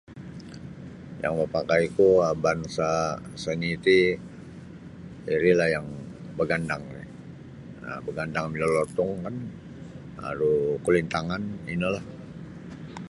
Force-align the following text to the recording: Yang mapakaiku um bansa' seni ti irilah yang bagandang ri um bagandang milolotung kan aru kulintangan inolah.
Yang 1.21 1.33
mapakaiku 1.39 2.07
um 2.29 2.37
bansa' 2.43 3.19
seni 3.43 3.71
ti 3.85 3.97
irilah 5.33 5.67
yang 5.75 5.87
bagandang 6.39 6.83
ri 6.95 7.03
um 7.87 7.99
bagandang 8.07 8.45
milolotung 8.53 9.11
kan 9.25 9.35
aru 10.29 10.53
kulintangan 10.85 11.43
inolah. 11.73 12.05